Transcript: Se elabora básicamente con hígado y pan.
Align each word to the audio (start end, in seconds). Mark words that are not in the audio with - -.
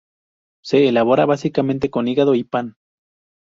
Se 0.63 0.87
elabora 0.87 1.27
básicamente 1.27 1.91
con 1.91 2.07
hígado 2.07 2.33
y 2.33 2.43
pan. 2.43 2.73